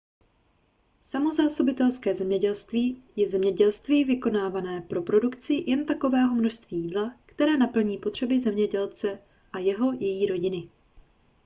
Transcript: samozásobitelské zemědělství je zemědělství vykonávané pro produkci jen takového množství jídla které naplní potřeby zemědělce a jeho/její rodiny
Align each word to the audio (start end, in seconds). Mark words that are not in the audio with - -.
samozásobitelské 1.01 2.15
zemědělství 2.15 3.03
je 3.15 3.27
zemědělství 3.27 4.03
vykonávané 4.03 4.81
pro 4.81 5.01
produkci 5.01 5.63
jen 5.67 5.85
takového 5.85 6.35
množství 6.35 6.77
jídla 6.77 7.17
které 7.25 7.57
naplní 7.57 7.97
potřeby 7.97 8.39
zemědělce 8.39 9.19
a 9.53 9.59
jeho/její 9.59 10.25
rodiny 10.25 10.69